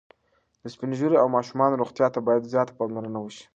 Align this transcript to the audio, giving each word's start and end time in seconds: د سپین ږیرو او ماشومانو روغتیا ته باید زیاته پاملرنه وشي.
د 0.61 0.63
سپین 0.73 0.91
ږیرو 0.99 1.21
او 1.21 1.27
ماشومانو 1.37 1.79
روغتیا 1.81 2.07
ته 2.13 2.19
باید 2.27 2.49
زیاته 2.53 2.73
پاملرنه 2.77 3.19
وشي. 3.21 3.45